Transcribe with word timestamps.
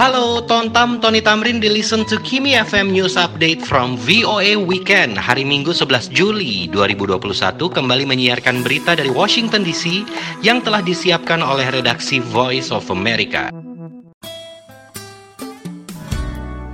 Halo, 0.00 0.40
Tontam 0.48 0.96
Tony 0.96 1.20
Tamrin 1.20 1.60
di 1.60 1.68
Listen 1.68 2.08
to 2.08 2.16
Kimi 2.24 2.56
FM 2.56 2.88
News 2.88 3.20
Update 3.20 3.60
from 3.60 4.00
VOA 4.00 4.56
Weekend. 4.56 5.20
Hari 5.20 5.44
Minggu 5.44 5.76
11 5.76 6.08
Juli 6.16 6.72
2021 6.72 7.20
kembali 7.60 8.08
menyiarkan 8.08 8.64
berita 8.64 8.96
dari 8.96 9.12
Washington 9.12 9.60
DC 9.60 10.08
yang 10.40 10.64
telah 10.64 10.80
disiapkan 10.80 11.44
oleh 11.44 11.68
redaksi 11.68 12.16
Voice 12.16 12.72
of 12.72 12.88
America. 12.88 13.52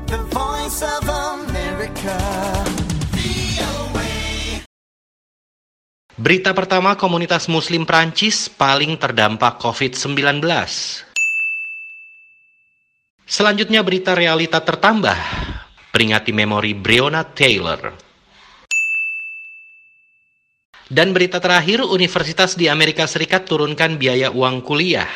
The 0.06 0.22
Voice 0.30 0.86
of 0.86 1.02
America. 1.10 2.14
Berita 6.14 6.54
pertama, 6.54 6.94
komunitas 6.94 7.50
muslim 7.50 7.90
Prancis 7.90 8.46
paling 8.46 8.94
terdampak 8.94 9.58
COVID-19. 9.58 10.46
Selanjutnya 13.26 13.82
berita 13.82 14.14
realita 14.14 14.62
tertambah. 14.62 15.18
Peringati 15.90 16.30
memori 16.30 16.78
Breonna 16.78 17.26
Taylor. 17.26 17.90
Dan 20.86 21.10
berita 21.10 21.42
terakhir, 21.42 21.82
universitas 21.82 22.54
di 22.54 22.70
Amerika 22.70 23.02
Serikat 23.10 23.50
turunkan 23.50 23.98
biaya 23.98 24.30
uang 24.30 24.62
kuliah. 24.62 25.10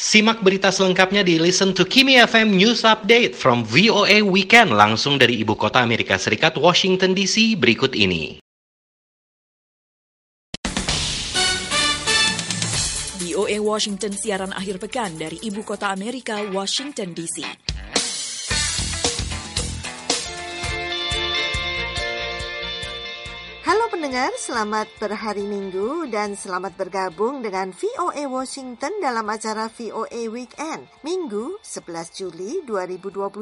Simak 0.00 0.40
berita 0.40 0.72
selengkapnya 0.72 1.20
di 1.20 1.36
Listen 1.36 1.76
to 1.76 1.84
Kimi 1.84 2.16
FM 2.16 2.56
News 2.56 2.88
Update 2.88 3.36
from 3.36 3.68
VOA 3.68 4.24
Weekend 4.24 4.72
langsung 4.72 5.20
dari 5.20 5.44
ibu 5.44 5.52
kota 5.58 5.84
Amerika 5.84 6.16
Serikat, 6.16 6.56
Washington 6.56 7.12
DC 7.12 7.58
berikut 7.60 7.92
ini. 7.92 8.39
VOA 13.50 13.66
Washington 13.66 14.14
siaran 14.14 14.54
akhir 14.54 14.78
pekan 14.78 15.18
dari 15.18 15.34
ibu 15.42 15.66
kota 15.66 15.90
Amerika, 15.90 16.38
Washington 16.54 17.10
DC. 17.18 17.42
Halo 23.66 23.90
pendengar, 23.90 24.30
selamat 24.38 24.86
berhari 25.02 25.50
Minggu 25.50 26.06
dan 26.14 26.38
selamat 26.38 26.78
bergabung 26.78 27.42
dengan 27.42 27.74
VOA 27.74 28.30
Washington 28.30 29.02
dalam 29.02 29.26
acara 29.26 29.66
VOA 29.66 30.30
Weekend 30.30 30.86
Minggu 31.02 31.58
11 31.58 31.90
Juli 32.22 32.62
2021. 32.62 33.34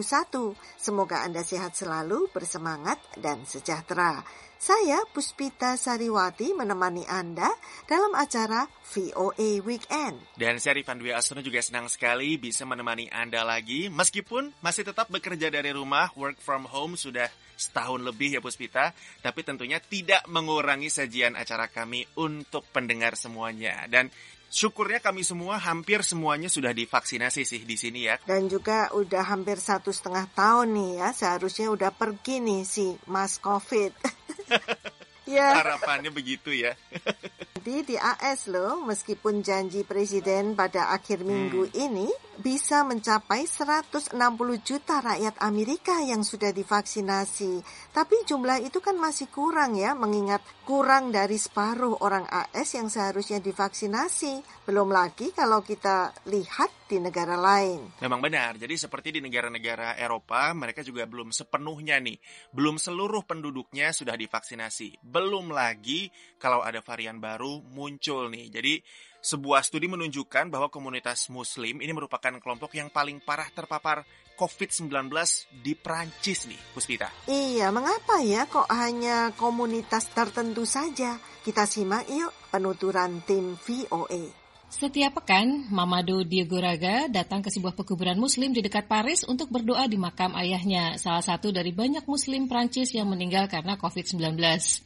Semoga 0.81 1.21
Anda 1.21 1.45
sehat 1.45 1.77
selalu, 1.77 2.33
bersemangat 2.33 2.97
dan 3.21 3.45
sejahtera. 3.45 4.25
Saya 4.59 5.07
Puspita 5.15 5.79
Sariwati 5.79 6.51
menemani 6.51 7.07
Anda 7.07 7.47
dalam 7.87 8.11
acara 8.19 8.67
VOA 8.91 9.63
Weekend. 9.63 10.19
Dan 10.35 10.59
saya 10.59 10.75
Rifan 10.75 10.99
Dwi 10.99 11.15
Astono 11.15 11.47
juga 11.47 11.63
senang 11.63 11.87
sekali 11.87 12.35
bisa 12.43 12.67
menemani 12.67 13.07
Anda 13.07 13.47
lagi 13.47 13.87
meskipun 13.87 14.51
masih 14.59 14.83
tetap 14.83 15.15
bekerja 15.15 15.55
dari 15.55 15.71
rumah, 15.71 16.11
work 16.19 16.43
from 16.43 16.67
home 16.67 16.99
sudah 16.99 17.31
setahun 17.55 18.03
lebih 18.03 18.35
ya 18.35 18.43
Puspita, 18.43 18.91
tapi 19.23 19.47
tentunya 19.47 19.79
tidak 19.79 20.27
mengurangi 20.27 20.91
sajian 20.91 21.39
acara 21.39 21.71
kami 21.71 22.03
untuk 22.19 22.67
pendengar 22.75 23.15
semuanya. 23.15 23.87
Dan 23.87 24.11
Syukurnya 24.49 25.05
kami 25.05 25.21
semua 25.25 25.61
hampir 25.61 26.01
semuanya 26.01 26.49
sudah 26.49 26.73
divaksinasi 26.73 27.45
sih 27.45 27.63
di 27.69 27.77
sini 27.77 28.09
ya. 28.09 28.17
Dan 28.25 28.49
juga 28.49 28.89
udah 28.97 29.25
hampir 29.29 29.61
satu 29.61 29.93
setengah 29.93 30.25
tahun 30.33 30.73
nih 30.73 30.91
ya, 31.05 31.09
seharusnya 31.13 31.69
udah 31.69 31.93
pergi 31.93 32.41
nih 32.41 32.65
si 32.65 32.97
Mas 33.05 33.37
Covid. 33.37 33.93
ya. 35.37 35.61
Harapannya 35.61 36.11
begitu 36.13 36.53
ya. 36.53 36.73
Jadi 37.59 37.83
di 37.91 37.97
AS 37.99 38.47
loh, 38.55 38.87
meskipun 38.87 39.43
janji 39.43 39.83
presiden 39.83 40.55
pada 40.55 40.95
akhir 40.95 41.27
minggu 41.27 41.67
hmm. 41.67 41.75
ini 41.75 42.07
bisa 42.39 42.87
mencapai 42.87 43.51
160 43.51 44.15
juta 44.63 45.03
rakyat 45.03 45.43
Amerika 45.43 45.99
yang 45.99 46.23
sudah 46.23 46.55
divaksinasi. 46.55 47.59
Tapi 47.91 48.23
jumlah 48.31 48.63
itu 48.63 48.79
kan 48.79 48.95
masih 48.95 49.27
kurang 49.27 49.75
ya, 49.75 49.99
mengingat 49.99 50.39
kurang 50.63 51.11
dari 51.11 51.35
separuh 51.35 51.99
orang 51.99 52.31
AS 52.31 52.79
yang 52.79 52.87
seharusnya 52.87 53.43
divaksinasi. 53.43 54.39
Belum 54.63 54.95
lagi 54.95 55.35
kalau 55.35 55.59
kita 55.59 56.15
lihat 56.31 56.71
di 56.89 56.97
negara 56.97 57.37
lain. 57.37 58.01
Memang 58.01 58.25
benar. 58.25 58.57
Jadi 58.57 58.75
seperti 58.81 59.15
di 59.15 59.21
negara-negara 59.21 60.01
Eropa, 60.01 60.51
mereka 60.57 60.81
juga 60.81 61.05
belum 61.05 61.29
sepenuhnya 61.29 62.01
nih, 62.01 62.17
belum 62.57 62.81
seluruh 62.81 63.29
penduduknya 63.29 63.93
sudah 63.93 64.17
divaksinasi. 64.17 65.05
Belum 65.05 65.53
lagi 65.53 66.09
kalau 66.41 66.65
ada 66.65 66.81
varian 66.81 67.21
baru 67.21 67.61
muncul 67.61 68.33
nih. 68.33 68.49
Jadi 68.49 68.75
sebuah 69.21 69.67
studi 69.67 69.91
menunjukkan 69.91 70.49
bahwa 70.49 70.73
komunitas 70.73 71.29
muslim 71.29 71.85
ini 71.85 71.93
merupakan 71.93 72.33
kelompok 72.41 72.73
yang 72.79 72.89
paling 72.89 73.21
parah 73.21 73.51
terpapar 73.53 74.07
COVID-19 74.39 75.11
di 75.51 75.75
Prancis 75.75 76.47
nih, 76.47 76.61
Puspita. 76.71 77.11
Iya, 77.27 77.75
mengapa 77.75 78.23
ya 78.23 78.47
kok 78.47 78.71
hanya 78.71 79.35
komunitas 79.35 80.07
tertentu 80.15 80.63
saja? 80.63 81.19
Kita 81.43 81.67
simak 81.67 82.07
yuk 82.07 82.31
penuturan 82.55 83.19
tim 83.27 83.59
VOA. 83.59 84.48
Setiap 84.69 85.25
pekan, 85.25 85.65
Mamadou 85.73 86.29
Diogoraga 86.29 87.09
datang 87.09 87.41
ke 87.41 87.49
sebuah 87.49 87.73
pekuburan 87.73 88.21
muslim 88.21 88.53
di 88.53 88.61
dekat 88.61 88.85
Paris 88.85 89.25
untuk 89.25 89.49
berdoa 89.49 89.89
di 89.89 89.97
makam 89.97 90.37
ayahnya, 90.37 91.01
salah 91.01 91.25
satu 91.25 91.49
dari 91.49 91.73
banyak 91.73 92.05
muslim 92.05 92.53
Prancis 92.53 92.93
yang 92.93 93.09
meninggal 93.09 93.49
karena 93.49 93.81
COVID-19. 93.81 94.37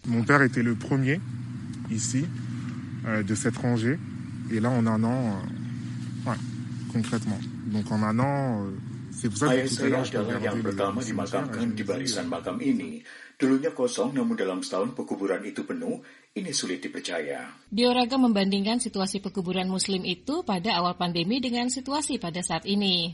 Mon 0.06 0.22
père 0.22 0.47
était 0.47 0.62
le 0.62 0.78
premier 0.78 1.19
ici 1.91 2.22
euh, 3.10 3.26
de 3.26 3.34
cette 3.34 3.59
rangée. 3.59 3.98
Et 4.54 4.62
là, 4.62 4.70
en 4.70 4.87
un 4.87 5.03
an, 5.03 5.43
euh, 5.43 6.31
ouais, 6.31 6.38
concrètement. 6.94 7.43
Donc 7.66 7.91
en 7.91 8.06
un 8.06 8.19
an, 8.22 8.62
euh, 8.62 8.78
c'est 9.10 9.34
pour 9.34 9.38
ça 9.38 9.50
que 9.50 9.66
tout 9.66 9.82
à 9.82 9.88
l'heure 9.91 10.04
je 10.06 10.14
adalah 10.14 10.38
yang 10.47 10.62
pertama 10.62 11.03
dimakamkan 11.03 11.75
di 11.75 11.82
barisan 11.82 12.31
makam 12.31 12.62
ini. 12.62 13.03
Dulunya 13.34 13.75
kosong, 13.75 14.14
namun 14.14 14.38
dalam 14.38 14.62
setahun 14.62 14.94
pekuburan 14.94 15.43
itu 15.43 15.66
penuh. 15.66 15.99
Ini 16.32 16.48
sulit 16.56 16.81
dipercaya. 16.81 17.44
Dioraga 17.69 18.16
membandingkan 18.16 18.81
situasi 18.81 19.20
pekuburan 19.20 19.69
muslim 19.69 20.00
itu 20.09 20.41
pada 20.48 20.81
awal 20.81 20.97
pandemi 20.97 21.44
dengan 21.44 21.69
situasi 21.69 22.16
pada 22.16 22.41
saat 22.41 22.65
ini. 22.65 23.12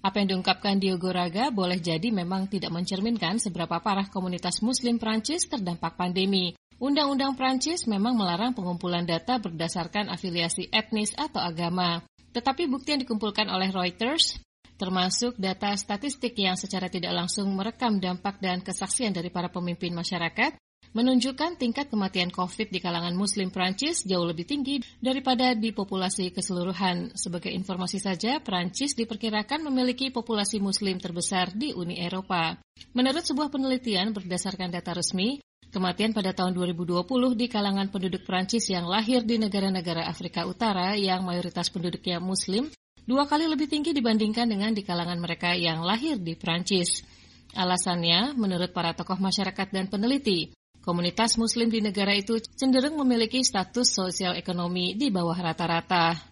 Apa 0.00 0.24
yang 0.24 0.32
diungkapkan 0.32 0.80
Diogo 0.80 1.12
Raga 1.12 1.52
boleh 1.52 1.76
jadi 1.76 2.08
memang 2.08 2.48
tidak 2.48 2.72
mencerminkan 2.72 3.36
seberapa 3.36 3.76
parah 3.84 4.08
komunitas 4.08 4.64
muslim 4.64 4.96
Prancis 4.96 5.44
terdampak 5.52 6.00
pandemi. 6.00 6.56
Undang-undang 6.80 7.36
Prancis 7.36 7.84
memang 7.84 8.16
melarang 8.16 8.56
pengumpulan 8.56 9.04
data 9.04 9.36
berdasarkan 9.36 10.08
afiliasi 10.08 10.72
etnis 10.72 11.12
atau 11.20 11.44
agama. 11.44 12.00
Tetapi 12.32 12.64
bukti 12.72 12.96
yang 12.96 13.04
dikumpulkan 13.04 13.52
oleh 13.52 13.68
Reuters, 13.68 14.40
termasuk 14.80 15.36
data 15.36 15.76
statistik 15.76 16.32
yang 16.40 16.56
secara 16.56 16.88
tidak 16.88 17.12
langsung 17.12 17.52
merekam 17.52 18.00
dampak 18.00 18.40
dan 18.40 18.64
kesaksian 18.64 19.12
dari 19.12 19.28
para 19.28 19.52
pemimpin 19.52 19.92
masyarakat, 19.92 20.56
menunjukkan 20.90 21.58
tingkat 21.60 21.86
kematian 21.90 22.34
COVID 22.34 22.74
di 22.74 22.82
kalangan 22.82 23.14
Muslim 23.14 23.54
Prancis 23.54 24.02
jauh 24.02 24.26
lebih 24.26 24.46
tinggi 24.46 24.82
daripada 24.98 25.54
di 25.54 25.70
populasi 25.70 26.34
keseluruhan. 26.34 27.14
Sebagai 27.14 27.54
informasi 27.54 28.02
saja, 28.02 28.42
Prancis 28.42 28.98
diperkirakan 28.98 29.66
memiliki 29.66 30.10
populasi 30.10 30.58
Muslim 30.58 30.98
terbesar 30.98 31.54
di 31.54 31.70
Uni 31.70 32.02
Eropa. 32.02 32.58
Menurut 32.96 33.22
sebuah 33.22 33.50
penelitian 33.52 34.10
berdasarkan 34.10 34.74
data 34.74 34.94
resmi, 34.94 35.38
Kematian 35.70 36.10
pada 36.10 36.34
tahun 36.34 36.50
2020 36.58 37.06
di 37.38 37.46
kalangan 37.46 37.86
penduduk 37.94 38.26
Prancis 38.26 38.66
yang 38.66 38.90
lahir 38.90 39.22
di 39.22 39.38
negara-negara 39.38 40.02
Afrika 40.02 40.42
Utara 40.42 40.98
yang 40.98 41.22
mayoritas 41.22 41.70
penduduknya 41.70 42.18
Muslim 42.18 42.66
dua 43.06 43.30
kali 43.30 43.46
lebih 43.46 43.70
tinggi 43.70 43.94
dibandingkan 43.94 44.50
dengan 44.50 44.74
di 44.74 44.82
kalangan 44.82 45.22
mereka 45.22 45.54
yang 45.54 45.86
lahir 45.86 46.18
di 46.18 46.34
Prancis. 46.34 47.06
Alasannya, 47.54 48.34
menurut 48.34 48.74
para 48.74 48.98
tokoh 48.98 49.18
masyarakat 49.22 49.70
dan 49.70 49.86
peneliti, 49.86 50.50
komunitas 50.80 51.36
Muslim 51.36 51.68
di 51.68 51.84
negara 51.84 52.12
itu 52.16 52.40
cenderung 52.56 52.96
memiliki 53.00 53.44
status 53.44 53.92
sosial 53.92 54.36
ekonomi 54.36 54.96
di 54.96 55.12
bawah 55.12 55.36
rata-rata. 55.36 56.30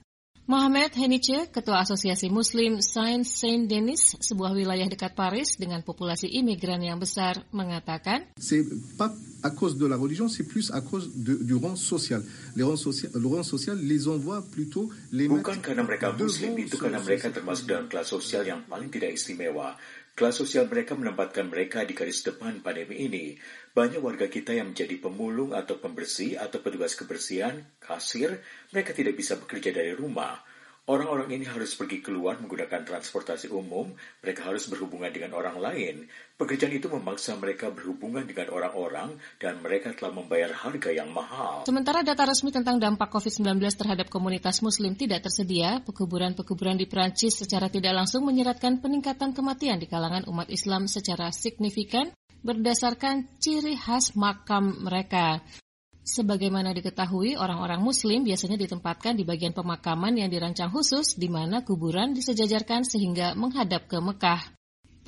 Mohamed 0.48 0.96
Heniche, 0.96 1.52
Ketua 1.52 1.84
Asosiasi 1.84 2.32
Muslim 2.32 2.80
Saint 2.80 3.20
Saint 3.20 3.68
Denis, 3.68 4.16
sebuah 4.16 4.56
wilayah 4.56 4.88
dekat 4.88 5.12
Paris 5.12 5.60
dengan 5.60 5.84
populasi 5.84 6.24
imigran 6.24 6.80
yang 6.80 6.96
besar, 6.96 7.44
mengatakan, 7.52 8.24
C'est 8.40 8.64
pas 8.96 9.12
à 9.44 9.52
cause 9.52 9.76
de 9.76 9.84
la 9.84 10.00
religion, 10.00 10.24
c'est 10.24 10.48
plus 10.48 10.72
à 10.72 10.80
cause 10.80 11.12
de, 11.20 11.36
du 11.36 11.52
rang 11.52 11.76
social. 11.76 12.24
Les 12.56 12.64
rangs 12.64 12.80
social, 12.80 13.12
le 13.12 13.28
rang 13.28 13.44
social 13.44 13.76
les 13.76 14.08
envoie 14.08 14.40
plutôt 14.40 14.88
les 15.12 15.28
Bukan 15.28 15.60
karena 15.60 15.84
mereka 15.84 16.16
muslim, 16.16 16.56
itu 16.56 16.80
karena 16.80 16.96
mereka 17.04 17.28
termasuk 17.28 17.68
dalam 17.68 17.84
kelas 17.84 18.08
sosial 18.08 18.48
yang 18.48 18.64
paling 18.64 18.88
tidak 18.88 19.12
istimewa. 19.12 19.76
Kelas 20.16 20.32
sosial 20.32 20.64
mereka 20.64 20.96
menempatkan 20.96 21.44
mereka 21.44 21.84
di 21.84 21.92
garis 21.92 22.24
depan 22.24 22.64
pandemi 22.64 23.04
ini. 23.04 23.36
Banyak 23.78 24.02
warga 24.02 24.26
kita 24.26 24.58
yang 24.58 24.74
menjadi 24.74 24.98
pemulung 24.98 25.54
atau 25.54 25.78
pembersih 25.78 26.34
atau 26.34 26.58
petugas 26.58 26.98
kebersihan, 26.98 27.62
kasir, 27.78 28.42
mereka 28.74 28.90
tidak 28.90 29.14
bisa 29.14 29.38
bekerja 29.38 29.70
dari 29.70 29.94
rumah. 29.94 30.34
Orang-orang 30.90 31.30
ini 31.38 31.46
harus 31.46 31.78
pergi 31.78 32.02
keluar 32.02 32.42
menggunakan 32.42 32.82
transportasi 32.82 33.54
umum, 33.54 33.94
mereka 34.18 34.50
harus 34.50 34.66
berhubungan 34.66 35.14
dengan 35.14 35.30
orang 35.38 35.62
lain. 35.62 36.10
Pekerjaan 36.34 36.74
itu 36.74 36.90
memaksa 36.90 37.38
mereka 37.38 37.70
berhubungan 37.70 38.26
dengan 38.26 38.50
orang-orang 38.50 39.14
dan 39.38 39.62
mereka 39.62 39.94
telah 39.94 40.10
membayar 40.10 40.50
harga 40.50 40.90
yang 40.90 41.14
mahal. 41.14 41.62
Sementara 41.62 42.02
data 42.02 42.26
resmi 42.26 42.50
tentang 42.50 42.82
dampak 42.82 43.14
COVID-19 43.14 43.62
terhadap 43.78 44.10
komunitas 44.10 44.58
muslim 44.58 44.98
tidak 44.98 45.30
tersedia, 45.30 45.78
pekuburan-pekuburan 45.86 46.74
di 46.74 46.90
Prancis 46.90 47.46
secara 47.46 47.70
tidak 47.70 47.94
langsung 47.94 48.26
menyeratkan 48.26 48.82
peningkatan 48.82 49.30
kematian 49.30 49.78
di 49.78 49.86
kalangan 49.86 50.26
umat 50.26 50.50
Islam 50.50 50.90
secara 50.90 51.30
signifikan 51.30 52.10
berdasarkan 52.42 53.26
ciri 53.42 53.74
khas 53.74 54.14
makam 54.14 54.84
mereka. 54.84 55.42
Sebagaimana 56.08 56.72
diketahui, 56.72 57.36
orang-orang 57.36 57.84
Muslim 57.84 58.24
biasanya 58.24 58.56
ditempatkan 58.56 59.12
di 59.12 59.28
bagian 59.28 59.52
pemakaman 59.52 60.16
yang 60.16 60.32
dirancang 60.32 60.72
khusus, 60.72 61.20
di 61.20 61.28
mana 61.28 61.60
kuburan 61.60 62.16
disejajarkan 62.16 62.88
sehingga 62.88 63.36
menghadap 63.36 63.84
ke 63.84 64.00
Mekah. 64.00 64.58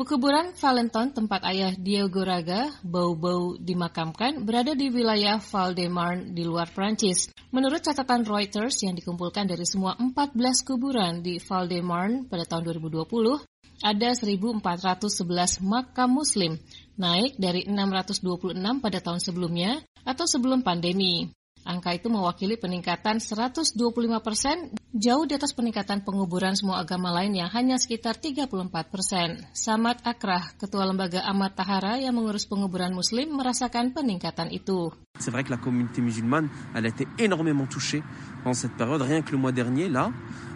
Pekuburan 0.00 0.56
Valenton, 0.56 1.12
tempat 1.12 1.44
ayah 1.44 1.76
Diego 1.76 2.24
Raga, 2.24 2.72
bau-bau 2.80 3.60
dimakamkan, 3.60 4.48
berada 4.48 4.72
di 4.72 4.88
wilayah 4.88 5.36
Val 5.40 5.76
de 5.76 5.92
Marne 5.92 6.32
di 6.32 6.40
luar 6.40 6.72
Prancis. 6.72 7.28
Menurut 7.52 7.84
catatan 7.84 8.24
Reuters 8.24 8.80
yang 8.80 8.96
dikumpulkan 8.96 9.44
dari 9.44 9.68
semua 9.68 10.00
14 10.00 10.36
kuburan 10.64 11.20
di 11.20 11.36
Val 11.36 11.68
de 11.68 11.84
Marne 11.84 12.24
pada 12.24 12.48
tahun 12.48 12.80
2020, 12.80 13.44
ada 13.80 14.08
1.411 14.12 15.64
makam 15.64 16.08
Muslim, 16.12 16.56
naik 17.00 17.40
dari 17.40 17.64
626 17.64 18.60
pada 18.84 18.98
tahun 19.00 19.20
sebelumnya 19.24 19.80
atau 20.04 20.28
sebelum 20.28 20.60
pandemi. 20.60 21.32
Angka 21.60 21.92
itu 21.92 22.08
mewakili 22.08 22.56
peningkatan 22.56 23.20
125 23.20 23.76
persen, 24.24 24.72
jauh 24.96 25.28
di 25.28 25.36
atas 25.36 25.52
peningkatan 25.52 26.00
penguburan 26.08 26.56
semua 26.56 26.80
agama 26.80 27.12
lain 27.12 27.36
yang 27.36 27.52
hanya 27.52 27.76
sekitar 27.76 28.16
34 28.16 28.48
persen. 28.88 29.44
Samad 29.52 30.00
Akrah, 30.00 30.56
Ketua 30.56 30.88
Lembaga 30.88 31.20
Amat 31.28 31.60
Tahara 31.60 32.00
yang 32.00 32.16
mengurus 32.16 32.48
penguburan 32.48 32.96
Muslim, 32.96 33.36
merasakan 33.36 33.92
peningkatan 33.92 34.48
itu. 34.48 34.88
C'est 35.20 35.28
vrai 35.28 35.44
que 35.44 35.52
la 35.52 35.60
communauté 35.60 36.00
musulmane, 36.00 36.48
elle 36.72 36.86
a 36.86 36.88
été 36.88 37.04
énormément 37.20 37.68
touchée 37.68 38.00
pendant 38.40 38.56
cette 38.56 38.76
période. 38.80 39.02
Rien 39.04 39.20
que 39.20 39.32
le 39.32 39.38
mois 39.38 39.52
dernier, 39.52 39.92
là, 39.92 40.08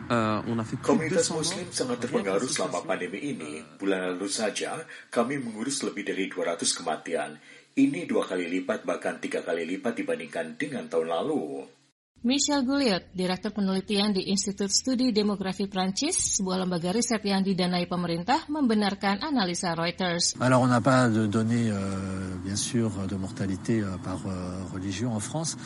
Uh, 0.04 0.44
Komunitas 0.84 1.32
Muslim 1.32 1.64
sangat 1.72 2.04
terpengaruh 2.04 2.50
selama 2.50 2.84
pandemi 2.84 3.32
ini. 3.32 3.64
Bulan 3.80 4.12
lalu 4.12 4.28
saja, 4.28 4.84
kami 5.08 5.40
mengurus 5.40 5.80
lebih 5.80 6.04
dari 6.04 6.28
200 6.28 6.60
kematian. 6.60 7.40
Ini 7.74 8.06
dua 8.06 8.22
kali 8.22 8.46
lipat 8.46 8.86
bahkan 8.86 9.18
tiga 9.18 9.42
kali 9.42 9.66
lipat 9.66 9.98
dibandingkan 9.98 10.54
dengan 10.54 10.86
tahun 10.86 11.10
lalu. 11.10 11.66
Michel 12.24 12.64
Gouliot, 12.64 13.12
Direktur 13.12 13.52
Penelitian 13.52 14.16
di 14.16 14.32
Institut 14.32 14.72
Studi 14.72 15.12
Demografi 15.12 15.68
Prancis, 15.68 16.40
sebuah 16.40 16.64
lembaga 16.64 16.88
riset 16.88 17.20
yang 17.20 17.44
didanai 17.44 17.84
pemerintah, 17.84 18.48
membenarkan 18.48 19.20
analisa 19.20 19.76
Reuters. 19.76 20.32
Alors, 20.40 20.64
on 20.64 20.72
n'a 20.72 20.80
pas 20.80 21.12
de 21.12 21.28
données, 21.28 21.68
euh, 21.68 22.32
bien 22.40 22.56
sûr, 22.56 22.88
de 23.04 23.16
mortalité 23.20 23.84
euh, 23.84 24.00
par 24.00 24.24
euh, 24.24 24.64
religion 24.72 25.12
en 25.12 25.20
France. 25.20 25.60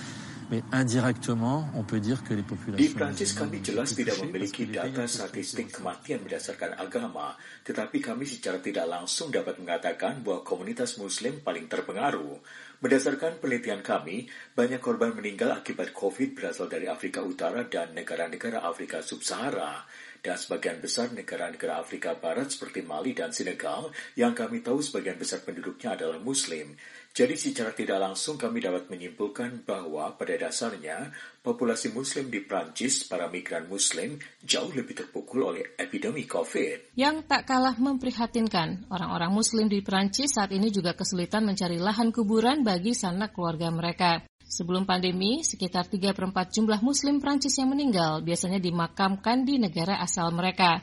Mais 0.48 0.64
indirectement, 0.72 1.68
on 1.76 1.84
peut 1.84 2.00
dire 2.00 2.24
que 2.24 2.32
les 2.32 2.42
populations... 2.42 2.80
Di 2.80 2.96
Prancis 2.96 3.36
kami 3.36 3.60
jelas 3.60 3.92
tidak 3.92 4.16
memiliki 4.24 4.64
data 4.64 5.04
statistik 5.04 5.68
kematian 5.68 6.24
berdasarkan 6.24 6.72
agama, 6.80 7.36
tetapi 7.68 8.00
kami 8.00 8.24
secara 8.24 8.56
tidak 8.56 8.88
langsung 8.88 9.28
dapat 9.28 9.60
mengatakan 9.60 10.24
bahwa 10.24 10.40
komunitas 10.40 10.96
muslim 10.96 11.44
paling 11.44 11.68
terpengaruh. 11.68 12.40
Berdasarkan 12.80 13.44
penelitian 13.44 13.84
kami, 13.84 14.24
banyak 14.56 14.80
korban 14.80 15.12
meninggal 15.12 15.52
akibat 15.52 15.92
COVID 15.92 16.32
berasal 16.32 16.64
dari 16.64 16.88
Afrika 16.88 17.20
Utara 17.20 17.68
dan 17.68 17.92
negara-negara 17.92 18.64
Afrika 18.64 19.04
Sub-Sahara 19.04 19.84
dan 20.22 20.34
sebagian 20.34 20.82
besar 20.82 21.10
negara-negara 21.14 21.78
Afrika 21.78 22.14
Barat 22.18 22.50
seperti 22.50 22.82
Mali 22.82 23.14
dan 23.14 23.30
Senegal 23.30 23.90
yang 24.18 24.34
kami 24.34 24.64
tahu 24.64 24.82
sebagian 24.82 25.18
besar 25.18 25.42
penduduknya 25.46 25.94
adalah 25.94 26.18
Muslim. 26.18 26.74
Jadi 27.14 27.34
secara 27.34 27.74
tidak 27.74 27.98
langsung 27.98 28.38
kami 28.38 28.62
dapat 28.62 28.86
menyimpulkan 28.86 29.66
bahwa 29.66 30.14
pada 30.14 30.38
dasarnya 30.38 31.10
populasi 31.42 31.90
muslim 31.90 32.30
di 32.30 32.44
Prancis, 32.46 33.08
para 33.10 33.26
migran 33.26 33.66
muslim, 33.66 34.20
jauh 34.38 34.70
lebih 34.70 34.94
terpukul 35.02 35.50
oleh 35.50 35.74
epidemi 35.74 36.30
COVID. 36.30 36.94
Yang 36.94 37.26
tak 37.26 37.50
kalah 37.50 37.74
memprihatinkan, 37.74 38.86
orang-orang 38.92 39.34
muslim 39.34 39.66
di 39.66 39.82
Prancis 39.82 40.38
saat 40.38 40.54
ini 40.54 40.70
juga 40.70 40.94
kesulitan 40.94 41.42
mencari 41.42 41.82
lahan 41.82 42.14
kuburan 42.14 42.62
bagi 42.62 42.94
sanak 42.94 43.34
keluarga 43.34 43.72
mereka. 43.74 44.22
Sebelum 44.48 44.88
pandemi, 44.88 45.44
sekitar 45.44 45.84
3 45.92 46.16
per 46.16 46.24
4 46.24 46.54
jumlah 46.56 46.80
muslim 46.80 47.20
Prancis 47.20 47.52
yang 47.60 47.68
meninggal 47.68 48.24
biasanya 48.24 48.56
dimakamkan 48.56 49.44
di 49.44 49.60
negara 49.60 50.00
asal 50.00 50.32
mereka. 50.32 50.80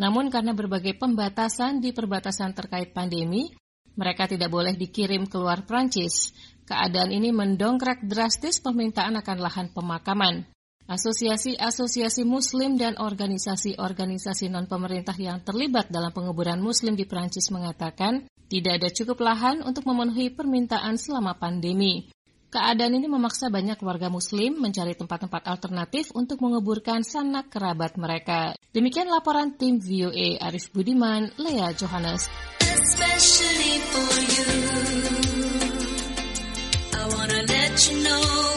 Namun 0.00 0.32
karena 0.32 0.56
berbagai 0.56 0.96
pembatasan 0.96 1.84
di 1.84 1.92
perbatasan 1.92 2.56
terkait 2.56 2.96
pandemi, 2.96 3.52
mereka 3.94 4.24
tidak 4.28 4.48
boleh 4.48 4.72
dikirim 4.76 5.28
keluar 5.28 5.64
Prancis. 5.68 6.32
Keadaan 6.64 7.12
ini 7.12 7.34
mendongkrak 7.34 8.06
drastis 8.06 8.62
permintaan 8.62 9.18
akan 9.20 9.38
lahan 9.42 9.68
pemakaman. 9.74 10.48
Asosiasi-asosiasi 10.88 12.26
Muslim 12.26 12.74
dan 12.74 12.98
organisasi-organisasi 12.98 14.50
non-pemerintah 14.50 15.14
yang 15.14 15.40
terlibat 15.40 15.88
dalam 15.88 16.10
penguburan 16.10 16.58
Muslim 16.58 16.98
di 16.98 17.06
Prancis 17.06 17.48
mengatakan 17.54 18.26
tidak 18.50 18.82
ada 18.82 18.88
cukup 18.92 19.22
lahan 19.24 19.64
untuk 19.64 19.88
memenuhi 19.88 20.28
permintaan 20.34 21.00
selama 21.00 21.38
pandemi. 21.38 22.10
Keadaan 22.52 22.92
ini 22.92 23.08
memaksa 23.08 23.48
banyak 23.48 23.80
keluarga 23.80 24.12
Muslim 24.12 24.60
mencari 24.60 24.92
tempat-tempat 24.92 25.48
alternatif 25.48 26.12
untuk 26.12 26.44
menguburkan 26.44 27.00
sanak 27.00 27.48
kerabat 27.48 27.96
mereka. 27.96 28.52
Demikian 28.76 29.08
laporan 29.08 29.56
tim 29.56 29.80
VOA 29.80 30.36
Arif 30.36 30.68
Budiman, 30.68 31.32
Lea 31.40 31.72
Johannes. 31.72 32.28
Especially 32.82 33.78
for 33.92 34.12
you. 34.34 34.50
I 36.94 37.02
wanna 37.14 37.42
let 37.54 37.90
you 37.90 38.02
know 38.02 38.51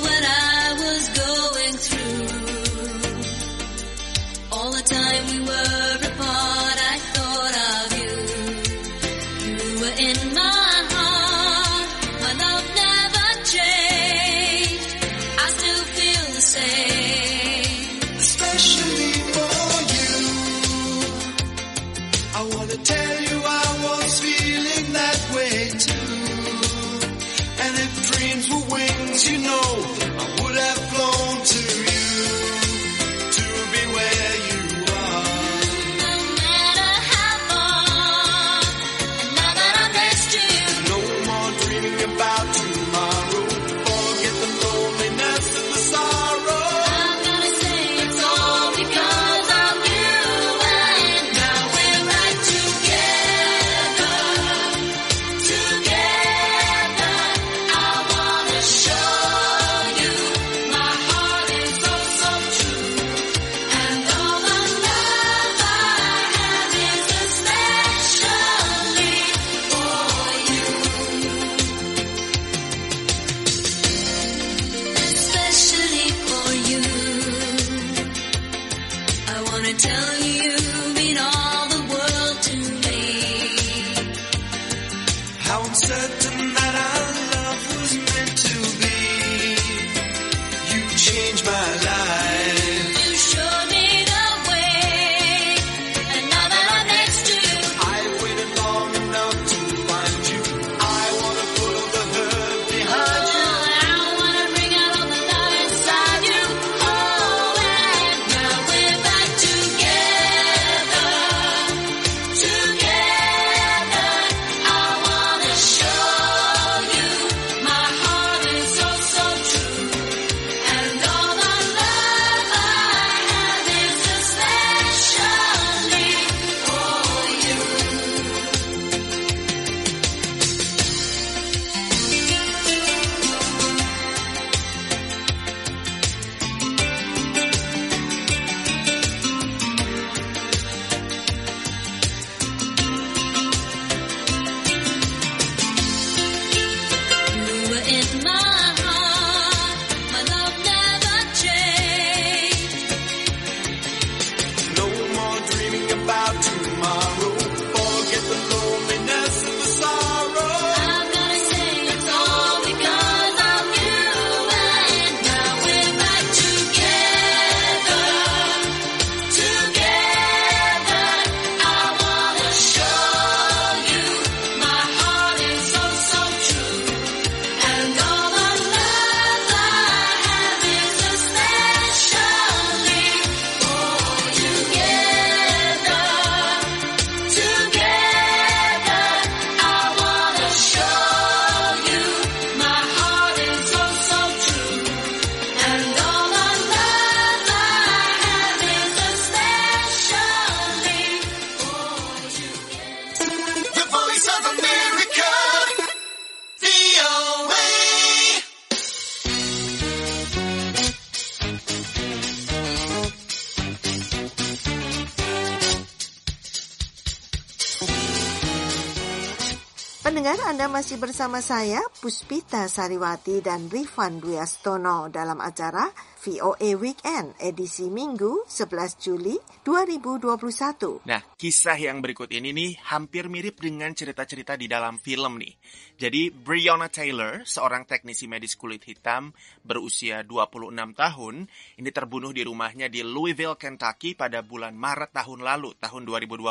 Anda 220.56 220.72
masih 220.72 221.04
bersama 221.04 221.44
saya, 221.44 221.84
Puspita 222.00 222.72
Sariwati 222.72 223.44
dan 223.44 223.68
Rifan 223.68 224.24
Duyastono 224.24 225.12
dalam 225.12 225.44
acara 225.44 225.84
VOA 226.26 226.74
Weekend 226.74 227.38
edisi 227.38 227.86
Minggu 227.86 228.50
11 228.50 228.98
Juli 228.98 229.38
2021. 229.62 231.06
Nah, 231.06 231.22
kisah 231.38 231.78
yang 231.78 232.02
berikut 232.02 232.34
ini 232.34 232.50
nih 232.50 232.82
hampir 232.90 233.30
mirip 233.30 233.62
dengan 233.62 233.94
cerita-cerita 233.94 234.58
di 234.58 234.66
dalam 234.66 234.98
film 234.98 235.38
nih. 235.38 235.54
Jadi, 236.02 236.34
Breonna 236.34 236.90
Taylor, 236.90 237.46
seorang 237.46 237.86
teknisi 237.86 238.26
medis 238.26 238.58
kulit 238.58 238.82
hitam 238.90 239.38
berusia 239.62 240.26
26 240.26 240.98
tahun, 240.98 241.46
ini 241.78 241.90
terbunuh 241.94 242.34
di 242.34 242.42
rumahnya 242.42 242.90
di 242.90 243.06
Louisville, 243.06 243.54
Kentucky 243.54 244.18
pada 244.18 244.42
bulan 244.42 244.74
Maret 244.74 245.14
tahun 245.14 245.46
lalu, 245.46 245.78
tahun 245.78 246.10
2020 246.10 246.42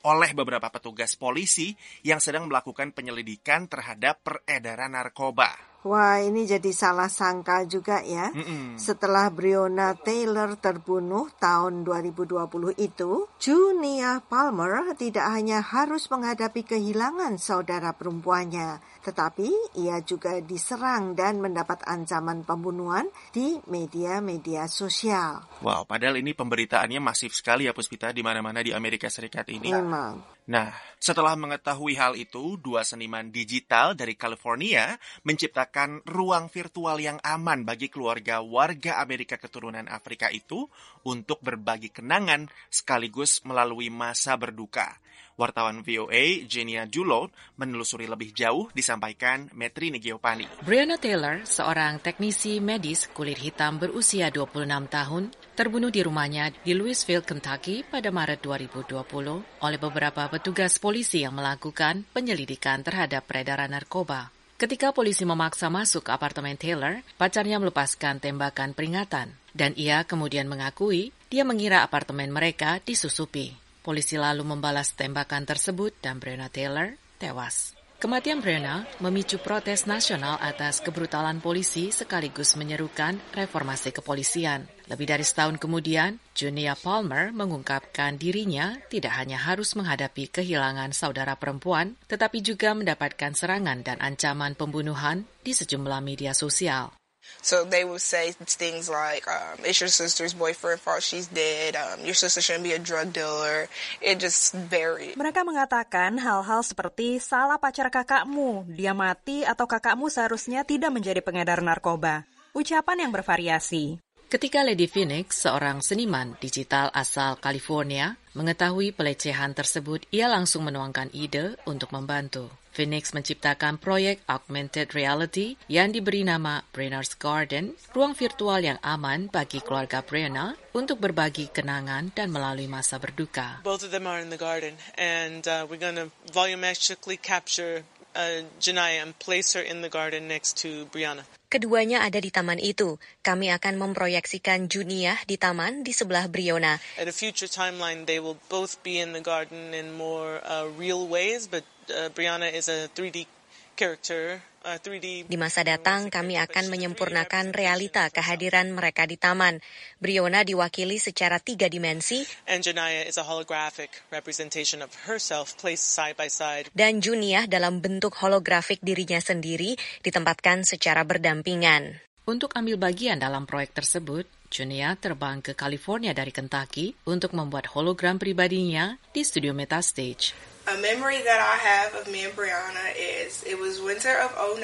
oleh 0.00 0.30
beberapa 0.34 0.66
petugas 0.66 1.14
polisi 1.14 1.78
yang 2.02 2.18
sedang 2.18 2.50
melakukan 2.50 2.90
penyelidikan 2.90 3.70
terhadap 3.70 4.18
peredaran 4.26 4.98
narkoba. 4.98 5.69
Wah, 5.80 6.20
ini 6.20 6.44
jadi 6.44 6.76
salah 6.76 7.08
sangka 7.08 7.64
juga 7.64 8.04
ya. 8.04 8.28
Mm-mm. 8.36 8.76
Setelah 8.76 9.32
Breonna 9.32 9.96
Taylor 9.96 10.52
terbunuh 10.60 11.32
tahun 11.40 11.88
2020 11.88 12.76
itu, 12.76 13.24
Junia 13.40 14.20
Palmer 14.20 14.92
tidak 15.00 15.24
hanya 15.32 15.64
harus 15.64 16.04
menghadapi 16.12 16.68
kehilangan 16.68 17.40
saudara 17.40 17.96
perempuannya, 17.96 18.99
tetapi 19.00 19.48
ia 19.80 20.00
juga 20.04 20.38
diserang 20.44 21.16
dan 21.16 21.40
mendapat 21.40 21.84
ancaman 21.88 22.44
pembunuhan 22.44 23.08
di 23.32 23.56
media-media 23.68 24.68
sosial. 24.68 25.44
Wow, 25.64 25.88
padahal 25.88 26.20
ini 26.20 26.36
pemberitaannya 26.36 27.00
masif 27.00 27.32
sekali 27.32 27.66
ya 27.68 27.72
Puspita 27.72 28.12
di 28.12 28.20
mana-mana 28.20 28.60
di 28.60 28.72
Amerika 28.76 29.08
Serikat 29.08 29.48
ini. 29.48 29.72
Memang. 29.72 30.40
Nah, 30.50 30.74
setelah 30.98 31.38
mengetahui 31.38 31.94
hal 31.94 32.18
itu, 32.18 32.58
dua 32.58 32.82
seniman 32.82 33.30
digital 33.30 33.94
dari 33.94 34.18
California 34.18 34.98
menciptakan 35.22 36.02
ruang 36.10 36.50
virtual 36.50 36.98
yang 36.98 37.22
aman 37.22 37.62
bagi 37.62 37.86
keluarga 37.86 38.42
warga 38.42 38.98
Amerika 38.98 39.38
keturunan 39.38 39.86
Afrika 39.86 40.26
itu 40.26 40.66
untuk 41.06 41.38
berbagi 41.38 41.94
kenangan 41.94 42.50
sekaligus 42.66 43.46
melalui 43.46 43.94
masa 43.94 44.34
berduka. 44.34 44.98
Wartawan 45.40 45.80
VOA, 45.80 46.44
Genia 46.44 46.84
Dulot, 46.84 47.32
menelusuri 47.56 48.04
lebih 48.04 48.36
jauh 48.36 48.68
disampaikan 48.76 49.48
Metri 49.56 49.88
Nigiopani. 49.88 50.44
Breonna 50.60 51.00
Taylor, 51.00 51.48
seorang 51.48 51.96
teknisi 52.04 52.60
medis 52.60 53.08
kulit 53.08 53.40
hitam 53.40 53.80
berusia 53.80 54.28
26 54.28 54.68
tahun, 54.92 55.32
terbunuh 55.56 55.88
di 55.88 56.04
rumahnya 56.04 56.52
di 56.60 56.76
Louisville, 56.76 57.24
Kentucky 57.24 57.80
pada 57.88 58.12
Maret 58.12 58.44
2020 58.44 59.64
oleh 59.64 59.78
beberapa 59.80 60.28
petugas 60.28 60.76
polisi 60.76 61.24
yang 61.24 61.32
melakukan 61.32 62.04
penyelidikan 62.12 62.84
terhadap 62.84 63.24
peredaran 63.24 63.72
narkoba. 63.72 64.28
Ketika 64.60 64.92
polisi 64.92 65.24
memaksa 65.24 65.72
masuk 65.72 66.04
ke 66.04 66.10
apartemen 66.12 66.60
Taylor, 66.60 67.00
pacarnya 67.16 67.56
melepaskan 67.56 68.20
tembakan 68.20 68.76
peringatan, 68.76 69.32
dan 69.56 69.72
ia 69.72 70.04
kemudian 70.04 70.52
mengakui 70.52 71.16
dia 71.32 71.48
mengira 71.48 71.80
apartemen 71.80 72.28
mereka 72.28 72.76
disusupi. 72.84 73.69
Polisi 73.80 74.20
lalu 74.20 74.44
membalas 74.44 74.92
tembakan 74.92 75.48
tersebut 75.48 75.96
dan 76.04 76.20
Breonna 76.20 76.52
Taylor 76.52 77.00
tewas. 77.16 77.80
Kematian 78.00 78.40
Breonna 78.40 78.88
memicu 79.04 79.36
protes 79.36 79.84
nasional 79.84 80.40
atas 80.40 80.80
kebrutalan 80.80 81.36
polisi 81.36 81.92
sekaligus 81.92 82.56
menyerukan 82.56 83.20
reformasi 83.36 83.92
kepolisian. 83.92 84.64
Lebih 84.88 85.04
dari 85.04 85.20
setahun 85.20 85.60
kemudian, 85.60 86.16
Junia 86.32 86.72
Palmer 86.80 87.28
mengungkapkan 87.28 88.16
dirinya 88.16 88.80
tidak 88.88 89.20
hanya 89.20 89.36
harus 89.36 89.76
menghadapi 89.76 90.32
kehilangan 90.32 90.96
saudara 90.96 91.36
perempuan, 91.36 91.92
tetapi 92.08 92.40
juga 92.40 92.72
mendapatkan 92.72 93.36
serangan 93.36 93.84
dan 93.84 94.00
ancaman 94.00 94.56
pembunuhan 94.56 95.28
di 95.44 95.52
sejumlah 95.52 96.00
media 96.00 96.32
sosial. 96.32 96.99
So 97.40 97.64
they 97.64 97.86
would 97.86 98.04
say 98.04 98.36
things 98.36 98.90
like, 98.90 99.24
um, 99.30 99.62
"It's 99.64 99.80
your 99.80 99.88
sister's 99.88 100.36
boyfriend 100.36 100.82
fault 100.82 101.00
she's 101.00 101.30
dead. 101.30 101.78
Um, 101.78 102.04
your 102.04 102.18
sister 102.18 102.44
shouldn't 102.44 102.66
be 102.66 102.76
a 102.76 102.82
drug 102.82 103.14
dealer." 103.14 103.70
It 104.04 104.20
just 104.20 104.52
varied. 104.68 105.16
Mereka 105.16 105.46
mengatakan 105.46 106.20
hal-hal 106.20 106.60
seperti 106.60 107.16
salah 107.22 107.56
pacar 107.56 107.88
kakakmu, 107.88 108.68
dia 108.68 108.92
mati 108.92 109.46
atau 109.46 109.64
kakakmu 109.64 110.12
seharusnya 110.12 110.66
tidak 110.68 110.92
menjadi 110.92 111.24
pengedar 111.24 111.64
narkoba. 111.64 112.28
Ucapan 112.52 113.08
yang 113.08 113.12
bervariasi. 113.14 114.02
Ketika 114.30 114.62
Lady 114.62 114.86
Phoenix, 114.86 115.42
seorang 115.42 115.82
seniman 115.82 116.38
digital 116.38 116.86
asal 116.94 117.34
California, 117.42 118.14
mengetahui 118.38 118.94
pelecehan 118.94 119.58
tersebut, 119.58 120.06
ia 120.14 120.30
langsung 120.30 120.62
menuangkan 120.70 121.10
ide 121.10 121.58
untuk 121.66 121.90
membantu. 121.90 122.59
Phoenix 122.70 123.10
menciptakan 123.10 123.76
proyek 123.82 124.22
augmented 124.30 124.94
reality 124.94 125.58
yang 125.66 125.90
diberi 125.90 126.22
nama 126.22 126.62
Brenner's 126.70 127.18
Garden, 127.18 127.74
ruang 127.90 128.14
virtual 128.14 128.62
yang 128.62 128.78
aman 128.80 129.26
bagi 129.26 129.58
keluarga 129.58 130.00
Brenner 130.06 130.54
untuk 130.70 131.02
berbagi 131.02 131.50
kenangan 131.50 132.14
dan 132.14 132.30
melalui 132.30 132.70
masa 132.70 133.02
berduka. 133.02 133.58
Both 133.66 133.82
of 133.82 133.90
them 133.90 134.06
are 134.06 134.22
in 134.22 134.30
the 134.30 134.38
garden, 134.38 134.78
and 134.94 135.42
uh, 135.50 135.66
we're 135.66 135.82
going 135.82 135.98
to 135.98 136.14
volumetrically 136.30 137.18
capture 137.18 137.82
uh, 138.14 138.46
Janaya 138.62 139.02
and 139.02 139.18
place 139.18 139.52
her 139.54 139.62
in 139.62 139.82
the 139.82 139.90
garden 139.90 140.28
next 140.30 140.58
to 140.62 140.86
Brianna. 140.90 141.26
Keduanya 141.50 142.06
ada 142.06 142.22
di 142.22 142.30
taman 142.30 142.62
itu. 142.62 143.02
Kami 143.26 143.50
akan 143.50 143.74
memproyeksikan 143.74 144.70
Juniah 144.70 145.18
di 145.26 145.34
taman 145.34 145.82
di 145.82 145.90
sebelah 145.90 146.30
Briona. 146.30 146.78
At 146.94 147.10
a 147.10 147.14
future 147.14 147.50
timeline, 147.50 148.06
they 148.06 148.22
will 148.22 148.38
both 148.46 148.78
be 148.86 149.02
in 149.02 149.10
the 149.18 149.22
garden 149.22 149.74
in 149.74 149.90
more 149.98 150.38
uh, 150.46 150.70
real 150.78 151.10
ways, 151.10 151.50
but 151.50 151.66
Brianna 152.14 152.48
is 152.48 152.70
a 152.70 152.86
3D 152.90 153.26
character. 153.74 154.44
Uh, 154.60 154.76
3D 154.76 155.24
Di 155.24 155.40
masa 155.40 155.64
datang, 155.64 156.12
kami 156.12 156.36
akan 156.36 156.68
menyempurnakan 156.68 157.56
realita 157.56 158.04
kehadiran 158.12 158.68
mereka 158.76 159.08
di 159.08 159.16
taman. 159.16 159.56
Briona 159.96 160.44
diwakili 160.44 161.00
secara 161.00 161.40
tiga 161.40 161.64
dimensi, 161.64 162.20
and 162.44 162.60
Janaya 162.60 163.08
is 163.08 163.16
a 163.16 163.24
holographic 163.24 163.88
representation 164.12 164.84
of 164.84 164.92
herself 165.08 165.56
placed 165.56 165.88
side 165.88 166.12
by 166.20 166.28
side. 166.28 166.68
dan 166.76 167.00
Juniah 167.00 167.48
dalam 167.48 167.80
bentuk 167.80 168.20
holografik 168.20 168.84
dirinya 168.84 169.16
sendiri 169.16 169.80
ditempatkan 170.04 170.68
secara 170.68 171.08
berdampingan. 171.08 171.96
Untuk 172.28 172.52
ambil 172.52 172.76
bagian 172.76 173.16
dalam 173.16 173.48
proyek 173.48 173.72
tersebut, 173.72 174.28
Junia 174.50 174.98
terbang 174.98 175.38
ke 175.38 175.54
California 175.54 176.10
dari 176.10 176.34
Kentucky 176.34 176.90
untuk 177.06 177.38
membuat 177.38 177.70
hologram 177.70 178.18
pribadinya 178.18 178.98
di 179.14 179.22
studio 179.22 179.54
Metastage. 179.54 180.34
A 180.66 180.74
memory 180.82 181.22
that 181.22 181.38
I 181.38 181.54
have 181.54 181.94
of 181.94 182.10
me 182.10 182.26
and 182.26 182.34
Brianna 182.34 182.90
is 182.98 183.46
it 183.46 183.54
was 183.62 183.78
winter 183.78 184.10
of 184.18 184.34
09 184.34 184.58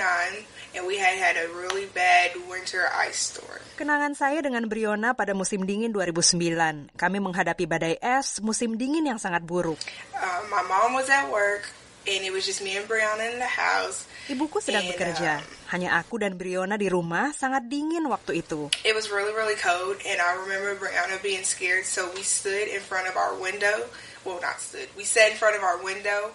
and 0.75 0.83
we 0.91 0.99
had 0.99 1.15
had 1.15 1.39
a 1.39 1.47
really 1.55 1.87
bad 1.95 2.35
winter 2.51 2.91
ice 2.99 3.31
storm. 3.31 3.63
Kenangan 3.79 4.19
saya 4.19 4.43
dengan 4.43 4.67
Briona 4.67 5.15
pada 5.15 5.39
musim 5.39 5.63
dingin 5.63 5.95
2009. 5.95 6.91
Kami 6.99 7.19
menghadapi 7.23 7.71
badai 7.71 7.95
es, 8.03 8.43
musim 8.43 8.75
dingin 8.75 9.07
yang 9.07 9.23
sangat 9.23 9.47
buruk. 9.47 9.79
Uh, 10.19 10.43
my 10.51 10.67
mom 10.67 10.99
was 10.99 11.07
at 11.07 11.31
work 11.31 11.63
and 12.11 12.27
it 12.27 12.35
was 12.35 12.43
just 12.43 12.59
me 12.59 12.75
and 12.75 12.91
Brianna 12.91 13.23
in 13.31 13.39
the 13.39 13.47
house. 13.47 14.03
Ibuku 14.27 14.59
sedang 14.59 14.83
And, 14.83 14.91
bekerja. 14.99 15.47
Hanya 15.75 15.99
aku 15.99 16.23
dan 16.23 16.39
Briona 16.39 16.79
di 16.79 16.87
rumah 16.87 17.35
sangat 17.35 17.67
dingin 17.67 18.07
waktu 18.07 18.43
itu. 18.47 18.71
It 18.87 18.95
was 18.95 19.11
really, 19.11 19.35
really 19.35 19.59
cold, 19.59 19.99
and 20.07 20.23
I 20.23 20.39
remember 20.39 20.79
Brianna 20.79 21.19
being 21.21 21.43
scared, 21.43 21.83
so 21.83 22.07
we 22.15 22.23
stood 22.23 22.71
in 22.71 22.79
front 22.79 23.11
of 23.11 23.19
our 23.19 23.35
window. 23.35 23.91
Well, 24.23 24.39
not 24.39 24.63
stood. 24.63 24.87
We 24.95 25.03
sat 25.03 25.35
in 25.35 25.39
front 25.39 25.59
of 25.59 25.67
our 25.67 25.83
window, 25.83 26.35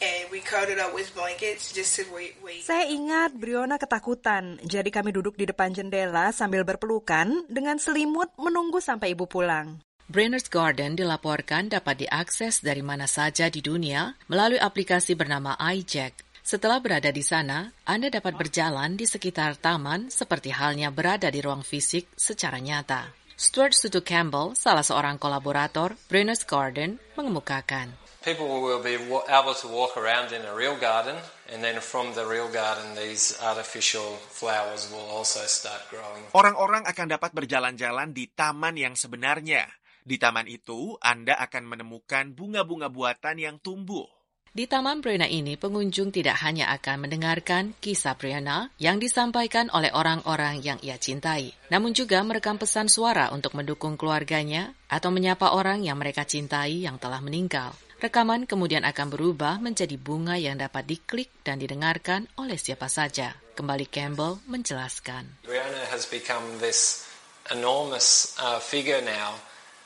and 0.00 0.32
we 0.32 0.40
covered 0.40 0.80
up 0.80 0.96
with 0.96 1.12
blankets 1.12 1.76
just 1.76 1.92
to 2.00 2.08
wait. 2.08 2.40
wait. 2.40 2.64
Saya 2.64 2.88
ingat 2.88 3.36
Briona 3.36 3.76
ketakutan, 3.76 4.56
jadi 4.64 4.88
kami 4.88 5.12
duduk 5.12 5.36
di 5.36 5.44
depan 5.44 5.76
jendela 5.76 6.32
sambil 6.32 6.64
berpelukan 6.64 7.44
dengan 7.52 7.76
selimut 7.76 8.32
menunggu 8.40 8.80
sampai 8.80 9.12
ibu 9.12 9.28
pulang. 9.28 9.76
Brenner's 10.10 10.50
Garden 10.50 10.98
dilaporkan 10.98 11.70
dapat 11.70 12.02
diakses 12.02 12.66
dari 12.66 12.82
mana 12.82 13.06
saja 13.06 13.46
di 13.46 13.62
dunia 13.62 14.18
melalui 14.26 14.58
aplikasi 14.58 15.14
bernama 15.14 15.54
iJack. 15.54 16.29
Setelah 16.50 16.82
berada 16.82 17.14
di 17.14 17.22
sana, 17.22 17.70
Anda 17.86 18.10
dapat 18.10 18.34
berjalan 18.34 18.98
di 18.98 19.06
sekitar 19.06 19.54
taman 19.54 20.10
seperti 20.10 20.50
halnya 20.50 20.90
berada 20.90 21.30
di 21.30 21.38
ruang 21.38 21.62
fisik 21.62 22.10
secara 22.18 22.58
nyata. 22.58 23.06
Stuart 23.38 23.70
Sutu 23.70 24.02
Campbell, 24.02 24.58
salah 24.58 24.82
seorang 24.82 25.14
kolaborator 25.14 25.94
Brenner's 26.10 26.42
Garden, 26.42 26.98
mengemukakan. 27.14 27.94
People 28.26 28.50
will 28.66 28.82
be 28.82 28.98
wa- 28.98 29.22
able 29.30 29.54
to 29.54 29.70
walk 29.70 29.94
around 29.94 30.34
in 30.34 30.42
a 30.42 30.50
real 30.50 30.74
garden, 30.74 31.14
and 31.54 31.62
then 31.62 31.78
from 31.78 32.18
the 32.18 32.26
real 32.26 32.50
garden, 32.50 32.98
these 32.98 33.30
artificial 33.38 34.18
flowers 34.18 34.90
will 34.90 35.06
also 35.06 35.46
start 35.46 35.86
growing. 35.86 36.26
Orang-orang 36.34 36.82
akan 36.82 37.14
dapat 37.14 37.30
berjalan-jalan 37.30 38.10
di 38.10 38.26
taman 38.26 38.74
yang 38.74 38.98
sebenarnya. 38.98 39.70
Di 40.02 40.18
taman 40.18 40.50
itu, 40.50 40.98
Anda 40.98 41.38
akan 41.38 41.78
menemukan 41.78 42.34
bunga-bunga 42.34 42.90
buatan 42.90 43.38
yang 43.38 43.62
tumbuh. 43.62 44.19
Di 44.50 44.66
Taman 44.66 44.98
Brianna 44.98 45.30
ini, 45.30 45.54
pengunjung 45.54 46.10
tidak 46.10 46.42
hanya 46.42 46.74
akan 46.74 47.06
mendengarkan 47.06 47.70
kisah 47.78 48.18
Brianna 48.18 48.74
yang 48.82 48.98
disampaikan 48.98 49.70
oleh 49.70 49.94
orang-orang 49.94 50.58
yang 50.58 50.74
ia 50.82 50.98
cintai, 50.98 51.54
namun 51.70 51.94
juga 51.94 52.18
merekam 52.26 52.58
pesan 52.58 52.90
suara 52.90 53.30
untuk 53.30 53.54
mendukung 53.54 53.94
keluarganya 53.94 54.74
atau 54.90 55.14
menyapa 55.14 55.54
orang 55.54 55.86
yang 55.86 56.02
mereka 56.02 56.26
cintai 56.26 56.82
yang 56.82 56.98
telah 56.98 57.22
meninggal. 57.22 57.78
Rekaman 58.02 58.50
kemudian 58.50 58.82
akan 58.82 59.14
berubah 59.14 59.62
menjadi 59.62 59.94
bunga 59.94 60.34
yang 60.34 60.58
dapat 60.58 60.82
diklik 60.82 61.30
dan 61.46 61.62
didengarkan 61.62 62.26
oleh 62.34 62.58
siapa 62.58 62.90
saja. 62.90 63.38
Kembali 63.54 63.86
Campbell 63.86 64.42
menjelaskan. 64.50 65.46
Rihanna 65.46 65.94
has 65.94 66.10
become 66.10 66.42
this 66.58 67.06
enormous 67.54 68.34
uh, 68.42 68.58
figure 68.58 68.98
now 68.98 69.38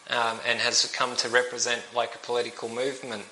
um, 0.08 0.40
and 0.48 0.56
has 0.56 0.88
come 0.88 1.12
to 1.20 1.28
represent 1.28 1.84
like 1.92 2.16
a 2.16 2.22
political 2.24 2.72
movement. 2.72 3.28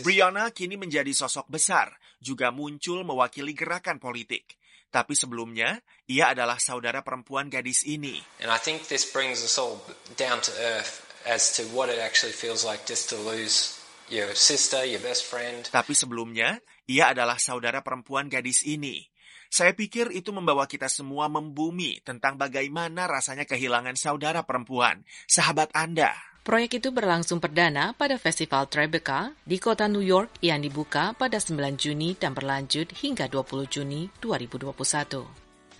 Brianna 0.00 0.48
kini 0.48 0.80
menjadi 0.80 1.12
sosok 1.12 1.46
besar, 1.52 1.92
juga 2.16 2.48
muncul 2.48 3.04
mewakili 3.04 3.52
gerakan 3.52 4.00
politik. 4.00 4.56
Tapi 4.92 5.12
sebelumnya, 5.16 5.80
ia 6.08 6.32
adalah 6.32 6.56
saudara 6.56 7.04
perempuan 7.04 7.52
gadis 7.52 7.84
ini. 7.84 8.16
And 8.40 8.48
I 8.48 8.56
think 8.60 8.88
this 8.88 9.08
brings 9.08 9.44
us 9.44 9.60
all 9.60 9.80
down 10.16 10.40
to 10.44 10.52
earth 10.56 11.04
as 11.28 11.52
to 11.56 11.68
what 11.72 11.92
it 11.92 12.00
actually 12.00 12.36
feels 12.36 12.64
like 12.64 12.84
just 12.88 13.12
to 13.12 13.16
lose 13.20 13.76
your 14.12 14.32
sister, 14.36 14.84
your 14.84 15.00
best 15.00 15.28
friend. 15.28 15.68
Tapi 15.68 15.92
sebelumnya, 15.92 16.60
ia 16.88 17.12
adalah 17.12 17.40
saudara 17.40 17.80
perempuan 17.80 18.28
gadis 18.28 18.64
ini. 18.68 19.04
Saya 19.52 19.76
pikir 19.76 20.08
itu 20.16 20.32
membawa 20.32 20.64
kita 20.64 20.88
semua 20.88 21.28
membumi 21.28 22.00
tentang 22.00 22.40
bagaimana 22.40 23.04
rasanya 23.04 23.44
kehilangan 23.44 24.00
saudara 24.00 24.48
perempuan, 24.48 25.04
sahabat 25.28 25.68
Anda. 25.76 26.31
Proyek 26.42 26.82
itu 26.82 26.90
berlangsung 26.90 27.38
perdana 27.38 27.94
pada 27.94 28.18
Festival 28.18 28.66
Tribeca 28.66 29.30
di 29.46 29.62
kota 29.62 29.86
New 29.86 30.02
York 30.02 30.42
yang 30.42 30.58
dibuka 30.58 31.14
pada 31.14 31.38
9 31.38 31.54
Juni 31.78 32.18
dan 32.18 32.34
berlanjut 32.34 32.90
hingga 32.98 33.30
20 33.30 33.70
Juni 33.70 34.10
2021. 34.18 35.22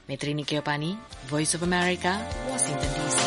Metrini 0.06 0.46
Keopani, 0.46 0.94
Voice 1.26 1.58
of 1.58 1.66
America, 1.66 2.14
Washington 2.46 2.90
DC. 2.94 3.18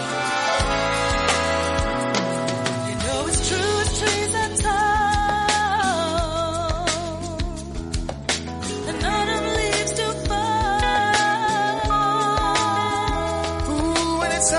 It's 14.35 14.51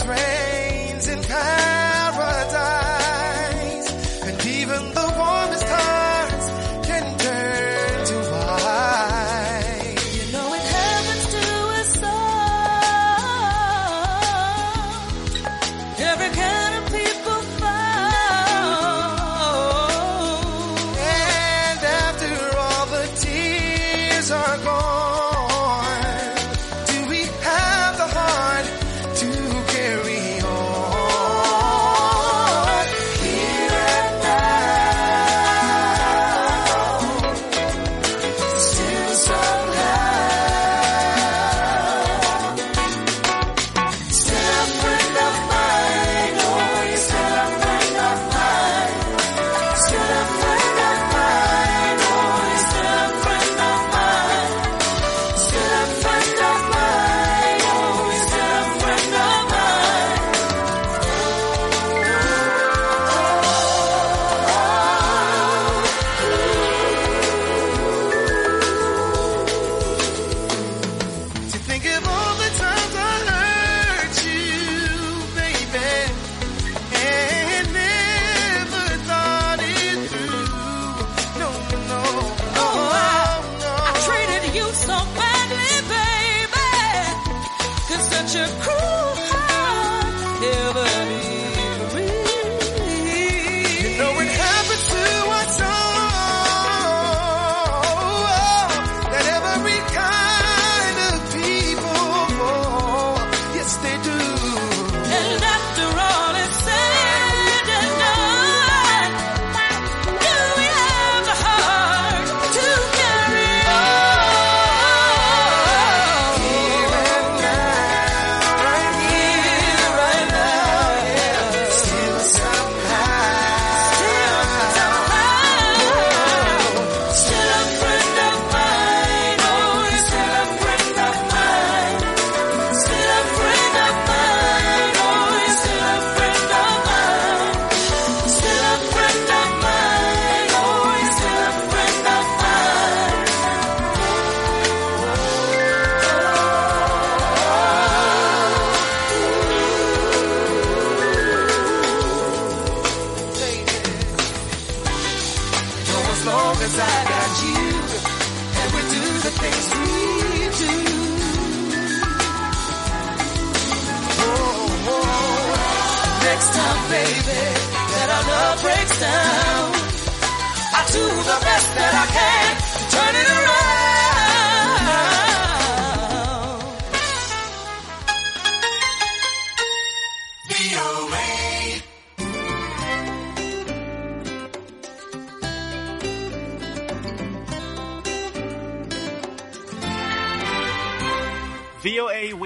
trees 0.00 0.45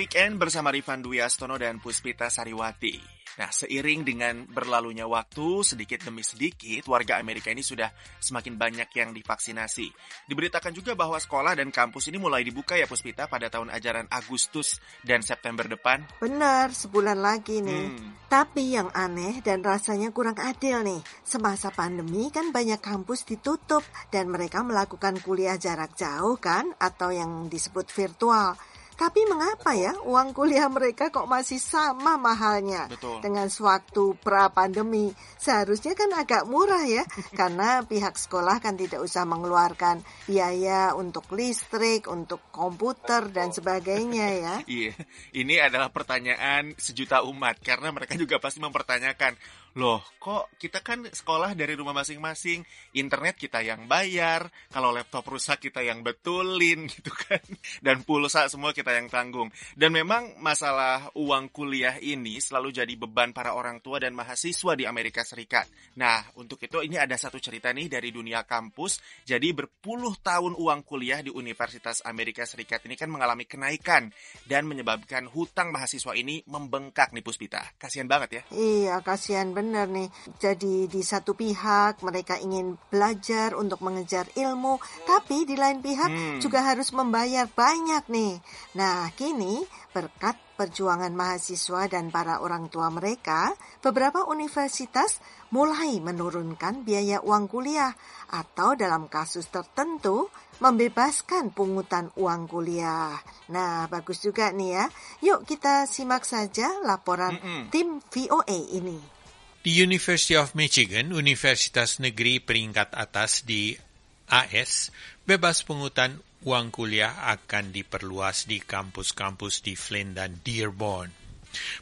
Weekend 0.00 0.40
bersama 0.40 0.72
Rifan 0.72 1.04
Dwi 1.04 1.20
Astono 1.20 1.60
dan 1.60 1.76
Puspita 1.76 2.32
Sariwati. 2.32 3.20
Nah, 3.36 3.52
seiring 3.52 4.00
dengan 4.00 4.48
berlalunya 4.48 5.04
waktu, 5.04 5.60
sedikit 5.60 6.00
demi 6.00 6.24
sedikit, 6.24 6.88
warga 6.88 7.20
Amerika 7.20 7.52
ini 7.52 7.60
sudah 7.60 7.92
semakin 8.16 8.56
banyak 8.56 8.88
yang 8.96 9.12
divaksinasi. 9.12 9.92
Diberitakan 10.24 10.72
juga 10.72 10.96
bahwa 10.96 11.20
sekolah 11.20 11.52
dan 11.52 11.68
kampus 11.68 12.08
ini 12.08 12.16
mulai 12.16 12.40
dibuka 12.40 12.80
ya 12.80 12.88
Puspita 12.88 13.28
pada 13.28 13.52
tahun 13.52 13.68
ajaran 13.76 14.08
Agustus 14.08 14.80
dan 15.04 15.20
September 15.20 15.68
depan. 15.68 16.00
Benar, 16.16 16.72
sebulan 16.72 17.20
lagi 17.20 17.60
nih. 17.60 17.92
Hmm. 17.92 18.16
Tapi 18.32 18.72
yang 18.80 18.88
aneh 18.96 19.44
dan 19.44 19.60
rasanya 19.60 20.16
kurang 20.16 20.40
adil 20.40 20.80
nih, 20.80 21.04
semasa 21.20 21.68
pandemi 21.68 22.32
kan 22.32 22.56
banyak 22.56 22.80
kampus 22.80 23.28
ditutup 23.28 23.84
dan 24.08 24.32
mereka 24.32 24.64
melakukan 24.64 25.20
kuliah 25.20 25.60
jarak 25.60 25.92
jauh 25.92 26.40
kan, 26.40 26.72
atau 26.80 27.12
yang 27.12 27.52
disebut 27.52 27.84
virtual. 27.92 28.56
Tapi 29.00 29.24
mengapa 29.24 29.72
ya 29.72 29.96
uang 30.04 30.36
kuliah 30.36 30.68
mereka 30.68 31.08
kok 31.08 31.24
masih 31.24 31.56
sama 31.56 32.20
mahalnya 32.20 32.84
Betul. 32.84 33.24
dengan 33.24 33.48
sewaktu 33.48 34.12
pra-pandemi? 34.20 35.08
Seharusnya 35.40 35.96
kan 35.96 36.12
agak 36.12 36.44
murah 36.44 36.84
ya, 36.84 37.08
karena 37.40 37.80
pihak 37.80 38.20
sekolah 38.20 38.60
kan 38.60 38.76
tidak 38.76 39.00
usah 39.00 39.24
mengeluarkan 39.24 40.04
biaya 40.28 40.92
untuk 40.92 41.32
listrik, 41.32 42.12
untuk 42.12 42.44
komputer 42.52 43.32
dan 43.32 43.56
sebagainya 43.56 44.26
ya. 44.44 44.54
Iya, 44.68 44.92
ini 45.32 45.56
adalah 45.56 45.88
pertanyaan 45.88 46.76
sejuta 46.76 47.24
umat 47.24 47.56
karena 47.64 47.96
mereka 47.96 48.20
juga 48.20 48.36
pasti 48.36 48.60
mempertanyakan, 48.60 49.32
loh 49.78 50.02
kok 50.20 50.52
kita 50.60 50.84
kan 50.84 51.08
sekolah 51.08 51.56
dari 51.56 51.72
rumah 51.72 51.96
masing-masing, 51.96 52.60
internet 52.92 53.40
kita 53.40 53.64
yang 53.64 53.88
bayar, 53.88 54.52
kalau 54.68 54.92
laptop 54.92 55.24
rusak 55.32 55.64
kita 55.70 55.80
yang 55.80 56.04
betulin 56.04 56.84
gitu 56.92 57.08
kan, 57.08 57.40
dan 57.80 58.04
pulsa 58.04 58.44
semua 58.52 58.76
kita 58.76 58.92
yang 58.92 59.08
tanggung. 59.08 59.48
Dan 59.72 59.96
memang 59.96 60.36
masalah 60.42 61.08
uang 61.16 61.48
kuliah 61.48 61.96
ini 62.02 62.36
selalu 62.36 62.74
jadi 62.76 62.94
beban 63.00 63.32
para 63.32 63.56
orang 63.56 63.80
tua 63.80 63.96
dan 63.96 64.12
mahasiswa 64.12 64.76
di 64.76 64.84
Amerika 64.84 65.24
Serikat. 65.24 65.70
Nah, 65.96 66.20
untuk 66.36 66.60
itu 66.60 66.84
ini 66.84 67.00
ada 67.00 67.16
satu 67.16 67.40
cerita 67.40 67.72
nih 67.72 67.88
dari 67.88 68.12
dunia 68.12 68.44
kampus, 68.44 69.24
jadi 69.24 69.56
berpuluh 69.56 70.20
tahun 70.20 70.52
uang 70.52 70.84
kuliah 70.84 71.24
di 71.24 71.32
Universitas 71.32 72.04
Amerika 72.04 72.44
Serikat 72.44 72.84
ini 72.84 72.98
kan 72.98 73.08
mengalami 73.08 73.48
kenaikan 73.48 74.12
dan 74.44 74.68
menyebabkan 74.68 75.24
hutang 75.32 75.72
mahasiswa 75.72 76.12
ini 76.12 76.44
membengkak 76.44 77.16
nih 77.16 77.24
Puspita. 77.24 77.64
Kasihan 77.80 78.04
banget 78.04 78.30
ya. 78.36 78.42
Iya, 78.52 78.96
kasihan 79.00 79.56
benar 79.60 79.86
nih. 79.92 80.08
Jadi 80.40 80.88
di 80.88 81.04
satu 81.04 81.36
pihak 81.36 82.00
mereka 82.00 82.40
ingin 82.40 82.80
belajar 82.88 83.52
untuk 83.52 83.84
mengejar 83.84 84.24
ilmu, 84.32 84.80
tapi 85.04 85.44
di 85.44 85.60
lain 85.60 85.84
pihak 85.84 86.08
Hmm. 86.08 86.40
juga 86.40 86.64
harus 86.64 86.96
membayar 86.96 87.44
banyak 87.44 88.08
nih. 88.08 88.40
Nah, 88.80 89.12
kini 89.12 89.60
berkat 89.92 90.40
perjuangan 90.56 91.12
mahasiswa 91.12 91.88
dan 91.92 92.08
para 92.08 92.40
orang 92.40 92.72
tua 92.72 92.88
mereka, 92.88 93.52
beberapa 93.84 94.24
universitas 94.28 95.20
mulai 95.52 96.00
menurunkan 96.00 96.84
biaya 96.84 97.20
uang 97.20 97.48
kuliah 97.48 97.92
atau 98.28 98.76
dalam 98.76 99.08
kasus 99.08 99.48
tertentu 99.48 100.28
membebaskan 100.60 101.56
pungutan 101.56 102.12
uang 102.20 102.44
kuliah. 102.46 103.16
Nah, 103.48 103.88
bagus 103.88 104.20
juga 104.20 104.52
nih 104.52 104.70
ya. 104.76 104.84
Yuk 105.24 105.48
kita 105.48 105.88
simak 105.88 106.28
saja 106.28 106.68
laporan 106.84 107.40
tim 107.72 107.98
VOA 108.12 108.58
ini. 108.76 109.19
Di 109.60 109.76
University 109.76 110.40
of 110.40 110.56
Michigan, 110.56 111.12
universitas 111.12 112.00
negeri 112.00 112.40
peringkat 112.40 112.96
atas 112.96 113.44
di 113.44 113.76
AS, 114.24 114.88
bebas 115.28 115.68
pungutan 115.68 116.16
uang 116.48 116.72
kuliah 116.72 117.28
akan 117.28 117.68
diperluas 117.68 118.48
di 118.48 118.64
kampus-kampus 118.64 119.60
di 119.60 119.76
Flint 119.76 120.16
dan 120.16 120.40
Dearborn. 120.40 121.12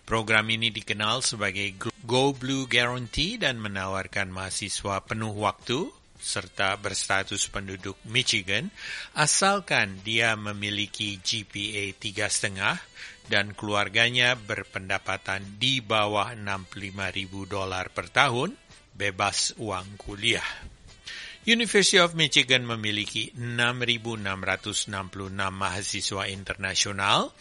Program 0.03 0.51
ini 0.51 0.75
dikenal 0.75 1.23
sebagai 1.23 1.95
Go 2.03 2.35
Blue 2.35 2.67
Guarantee 2.67 3.39
dan 3.39 3.63
menawarkan 3.63 4.27
mahasiswa 4.27 4.99
penuh 5.07 5.39
waktu 5.39 5.87
serta 6.19 6.75
berstatus 6.83 7.47
penduduk 7.47 7.95
Michigan 8.03 8.75
asalkan 9.15 10.03
dia 10.03 10.35
memiliki 10.35 11.23
GPA 11.23 11.95
3,5 11.95 13.18
dan 13.29 13.53
keluarganya 13.53 14.35
berpendapatan 14.35 15.61
di 15.61 15.85
bawah 15.85 16.33
65.000 16.33 17.29
dolar 17.45 17.93
per 17.93 18.09
tahun, 18.09 18.57
bebas 18.97 19.55
uang 19.61 20.01
kuliah. 20.01 20.77
University 21.49 21.97
of 21.97 22.13
Michigan 22.13 22.69
memiliki 22.69 23.33
6.666 23.33 24.93
mahasiswa 25.49 26.29
internasional. 26.29 27.33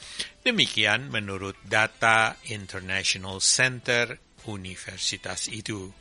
Demikian 0.48 1.12
menurut 1.12 1.60
data 1.68 2.40
International 2.48 3.44
Center 3.44 4.16
universitas 4.48 5.52
itu. 5.52 5.92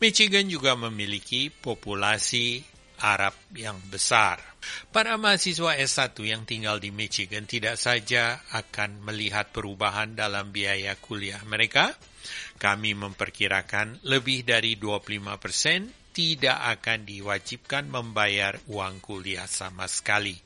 Michigan 0.00 0.48
juga 0.48 0.72
memiliki 0.80 1.52
populasi 1.52 2.71
Arab 3.02 3.34
yang 3.58 3.82
besar. 3.90 4.38
Para 4.94 5.18
mahasiswa 5.18 5.74
S1 5.74 6.14
yang 6.22 6.46
tinggal 6.46 6.78
di 6.78 6.94
Michigan 6.94 7.50
tidak 7.50 7.74
saja 7.74 8.38
akan 8.54 9.02
melihat 9.02 9.50
perubahan 9.50 10.14
dalam 10.14 10.54
biaya 10.54 10.94
kuliah 11.02 11.42
mereka, 11.50 11.90
kami 12.62 12.94
memperkirakan 12.94 14.06
lebih 14.06 14.46
dari 14.46 14.78
25 14.78 15.42
persen 15.42 15.90
tidak 16.14 16.78
akan 16.78 17.02
diwajibkan 17.08 17.90
membayar 17.90 18.54
uang 18.70 19.02
kuliah 19.02 19.50
sama 19.50 19.90
sekali. 19.90 20.36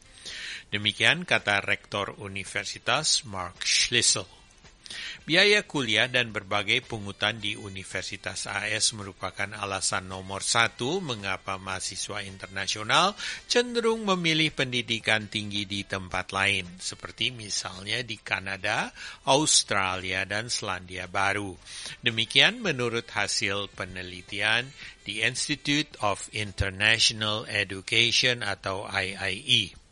Demikian 0.73 1.23
kata 1.23 1.63
Rektor 1.63 2.19
Universitas 2.19 3.23
Mark 3.29 3.63
Schlissel. 3.63 4.36
Biaya 5.27 5.67
kuliah 5.67 6.07
dan 6.07 6.31
berbagai 6.31 6.87
pungutan 6.87 7.43
di 7.43 7.59
Universitas 7.59 8.47
AS 8.47 8.95
merupakan 8.95 9.51
alasan 9.59 10.07
nomor 10.07 10.47
satu 10.47 11.03
mengapa 11.03 11.59
mahasiswa 11.59 12.23
internasional 12.23 13.19
cenderung 13.51 14.07
memilih 14.07 14.55
pendidikan 14.55 15.27
tinggi 15.27 15.67
di 15.67 15.83
tempat 15.83 16.31
lain, 16.31 16.79
seperti 16.79 17.35
misalnya 17.35 17.99
di 18.07 18.15
Kanada, 18.23 18.95
Australia, 19.27 20.23
dan 20.23 20.47
Selandia 20.47 21.11
Baru. 21.11 21.59
Demikian 22.07 22.63
menurut 22.63 23.11
hasil 23.11 23.67
penelitian 23.75 24.71
di 25.03 25.27
Institute 25.27 25.91
of 26.03 26.31
International 26.31 27.47
Education 27.51 28.47
atau 28.47 28.87
IIE. 28.87 29.86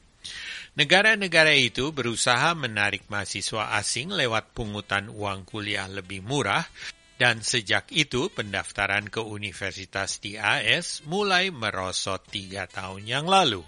Negara-negara 0.75 1.55
itu 1.55 1.95
berusaha 1.95 2.51
menarik 2.59 3.07
mahasiswa 3.07 3.79
asing 3.79 4.11
lewat 4.11 4.59
pungutan 4.59 5.07
uang 5.07 5.47
kuliah 5.47 5.87
lebih 5.87 6.27
murah, 6.27 6.67
dan 7.15 7.47
sejak 7.47 7.95
itu 7.95 8.27
pendaftaran 8.35 9.07
ke 9.07 9.23
universitas 9.23 10.19
di 10.19 10.35
AS 10.35 11.07
mulai 11.07 11.55
merosot 11.55 12.27
tiga 12.27 12.67
tahun 12.67 13.07
yang 13.07 13.27
lalu. 13.31 13.63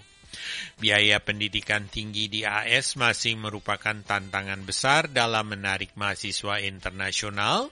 Biaya 0.82 1.22
pendidikan 1.22 1.86
tinggi 1.86 2.26
di 2.26 2.42
AS 2.42 2.98
masih 2.98 3.38
merupakan 3.38 3.94
tantangan 4.02 4.66
besar 4.66 5.06
dalam 5.06 5.46
menarik 5.46 5.94
mahasiswa 5.94 6.58
internasional. 6.58 7.70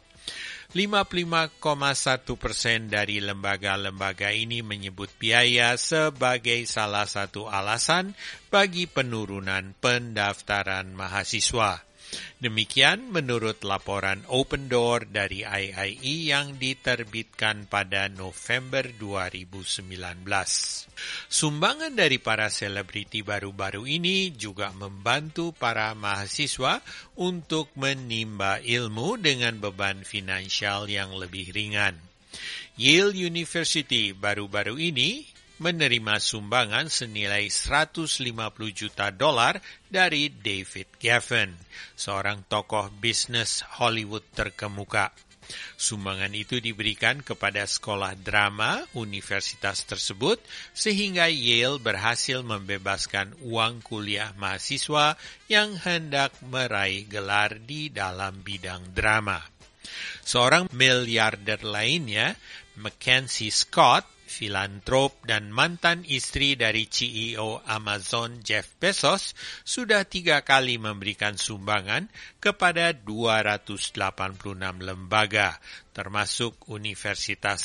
55,1 0.75 2.35
persen 2.35 2.91
dari 2.91 3.23
lembaga-lembaga 3.23 4.35
ini 4.35 4.59
menyebut 4.59 5.07
biaya 5.23 5.79
sebagai 5.79 6.67
salah 6.67 7.07
satu 7.07 7.47
alasan 7.47 8.11
bagi 8.51 8.91
penurunan 8.91 9.79
pendaftaran 9.79 10.91
mahasiswa. 10.91 11.94
Demikian 12.39 13.09
menurut 13.09 13.65
laporan 13.65 14.23
Open 14.29 14.69
Door 14.69 15.09
dari 15.09 15.43
IIE 15.43 16.29
yang 16.29 16.61
diterbitkan 16.61 17.67
pada 17.67 18.13
November 18.13 18.85
2019. 18.95 19.89
Sumbangan 21.27 21.93
dari 21.97 22.21
para 22.21 22.53
selebriti 22.53 23.25
baru-baru 23.25 23.89
ini 23.89 24.31
juga 24.37 24.71
membantu 24.77 25.57
para 25.57 25.91
mahasiswa 25.97 26.85
untuk 27.19 27.73
menimba 27.75 28.61
ilmu 28.61 29.19
dengan 29.19 29.59
beban 29.59 30.05
finansial 30.05 30.87
yang 30.87 31.17
lebih 31.17 31.51
ringan. 31.51 31.97
Yale 32.75 33.15
University 33.15 34.11
baru-baru 34.11 34.79
ini 34.79 35.34
menerima 35.63 36.19
sumbangan 36.19 36.91
senilai 36.91 37.47
150 37.47 38.11
juta 38.75 39.15
dolar 39.15 39.63
dari 39.87 40.33
David 40.33 40.99
Geffen, 40.99 41.55
seorang 41.95 42.47
tokoh 42.51 42.91
bisnis 42.99 43.63
Hollywood 43.79 44.27
terkemuka. 44.35 45.15
Sumbangan 45.77 46.33
itu 46.33 46.57
diberikan 46.57 47.21
kepada 47.21 47.69
sekolah 47.69 48.17
drama 48.17 48.81
universitas 48.97 49.85
tersebut 49.85 50.41
sehingga 50.73 51.29
Yale 51.29 51.77
berhasil 51.77 52.41
membebaskan 52.41 53.37
uang 53.45 53.85
kuliah 53.85 54.33
mahasiswa 54.41 55.21
yang 55.53 55.77
hendak 55.77 56.33
meraih 56.49 57.05
gelar 57.05 57.61
di 57.61 57.93
dalam 57.93 58.41
bidang 58.41 58.97
drama. 58.97 59.45
Seorang 60.25 60.73
miliarder 60.73 61.61
lainnya, 61.61 62.33
Mackenzie 62.81 63.53
Scott, 63.53 64.14
filantrop 64.25 65.21
dan 65.29 65.53
mantan 65.53 66.03
istri 66.09 66.57
dari 66.57 66.89
CEO 66.89 67.61
Amazon 67.69 68.41
Jeff 68.41 68.75
Bezos 68.81 69.37
sudah 69.63 70.09
tiga 70.09 70.41
kali 70.43 70.81
memberikan 70.81 71.37
sumbangan 71.37 72.09
kepada 72.41 72.97
286 72.97 73.93
lembaga, 74.81 75.61
termasuk 75.93 76.67
universitas 76.73 77.63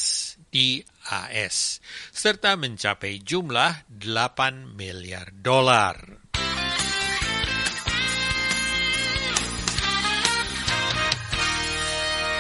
di 0.52 0.84
AS, 1.08 1.80
serta 2.12 2.60
mencapai 2.60 3.24
jumlah 3.24 3.88
8 3.88 4.76
miliar 4.76 5.32
dolar. 5.32 6.19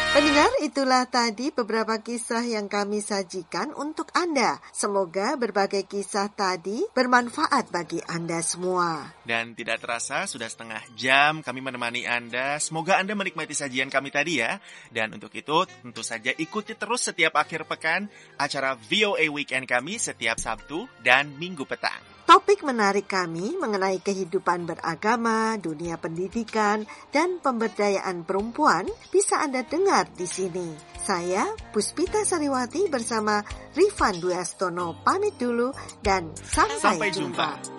Pendengar, 0.09 0.49
itulah 0.65 1.05
tadi 1.05 1.53
beberapa 1.53 2.01
kisah 2.01 2.41
yang 2.41 2.65
kami 2.65 2.97
sajikan 2.97 3.69
untuk 3.77 4.09
Anda. 4.17 4.57
Semoga 4.73 5.37
berbagai 5.37 5.85
kisah 5.85 6.33
tadi 6.33 6.81
bermanfaat 6.97 7.69
bagi 7.69 8.01
Anda 8.09 8.41
semua. 8.41 9.05
Dan 9.21 9.53
tidak 9.53 9.85
terasa 9.85 10.25
sudah 10.25 10.49
setengah 10.49 10.81
jam 10.97 11.45
kami 11.45 11.61
menemani 11.61 12.09
Anda. 12.09 12.57
Semoga 12.57 12.97
Anda 12.97 13.13
menikmati 13.13 13.53
sajian 13.53 13.93
kami 13.93 14.09
tadi 14.09 14.41
ya. 14.41 14.57
Dan 14.89 15.13
untuk 15.13 15.29
itu 15.37 15.69
tentu 15.85 16.01
saja 16.01 16.33
ikuti 16.33 16.73
terus 16.73 17.05
setiap 17.05 17.37
akhir 17.37 17.69
pekan 17.69 18.09
acara 18.41 18.73
VOA 18.89 19.29
Weekend 19.29 19.69
kami 19.69 20.01
setiap 20.01 20.41
Sabtu 20.41 20.89
dan 21.05 21.37
Minggu 21.37 21.69
petang. 21.69 22.08
Topik 22.29 22.61
menarik 22.61 23.09
kami 23.09 23.57
mengenai 23.57 24.05
kehidupan 24.05 24.69
beragama, 24.69 25.57
dunia 25.57 25.97
pendidikan, 25.97 26.85
dan 27.09 27.41
pemberdayaan 27.41 28.21
perempuan 28.21 28.85
bisa 29.09 29.41
Anda 29.41 29.65
dengar 29.65 30.05
di 30.13 30.29
sini. 30.29 30.69
Saya, 31.01 31.49
Puspita 31.73 32.21
Sariwati 32.21 32.85
bersama 32.85 33.41
Rifan 33.73 34.21
Duyastono 34.21 35.01
pamit 35.01 35.41
dulu 35.41 35.73
dan 36.05 36.29
sampai, 36.37 36.77
Sampai 36.77 37.09
jumpa. 37.09 37.78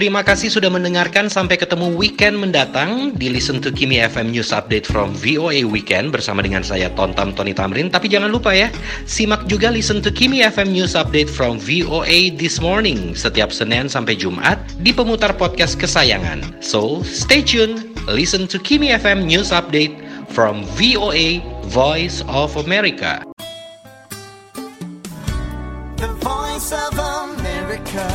Terima 0.00 0.24
kasih 0.24 0.48
sudah 0.48 0.72
mendengarkan. 0.72 1.28
Sampai 1.28 1.60
ketemu 1.60 1.92
weekend 1.92 2.40
mendatang 2.40 3.12
di 3.20 3.28
Listen 3.28 3.60
to 3.60 3.68
Kimi 3.68 4.00
FM 4.00 4.32
News 4.32 4.48
Update 4.48 4.88
from 4.88 5.12
VOA 5.12 5.60
Weekend 5.60 6.08
bersama 6.08 6.40
dengan 6.40 6.64
saya 6.64 6.88
Tontam 6.96 7.36
Tony 7.36 7.52
Tamrin. 7.52 7.92
Tapi 7.92 8.08
jangan 8.08 8.32
lupa 8.32 8.56
ya, 8.56 8.72
simak 9.04 9.44
juga 9.44 9.68
Listen 9.68 10.00
to 10.00 10.08
Kimi 10.08 10.40
FM 10.40 10.72
News 10.72 10.96
Update 10.96 11.28
from 11.28 11.60
VOA 11.60 12.32
This 12.32 12.64
Morning 12.64 13.12
setiap 13.12 13.52
Senin 13.52 13.92
sampai 13.92 14.16
Jumat 14.16 14.56
di 14.80 14.88
pemutar 14.88 15.36
podcast 15.36 15.76
kesayangan. 15.76 16.64
So, 16.64 17.04
stay 17.04 17.44
tuned. 17.44 17.92
Listen 18.08 18.48
to 18.48 18.56
Kimi 18.56 18.96
FM 18.96 19.28
News 19.28 19.52
Update 19.52 20.00
from 20.32 20.64
VOA 20.80 21.44
Voice 21.68 22.24
of 22.24 22.56
America. 22.56 23.20
The 26.00 26.08
voice 26.24 26.72
of 26.72 26.96
America. 26.96 28.08